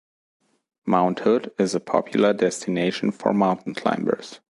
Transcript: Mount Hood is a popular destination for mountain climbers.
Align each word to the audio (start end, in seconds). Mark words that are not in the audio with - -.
Mount 0.87 1.19
Hood 1.19 1.53
is 1.59 1.75
a 1.75 1.79
popular 1.79 2.33
destination 2.33 3.11
for 3.11 3.35
mountain 3.35 3.75
climbers. 3.75 4.39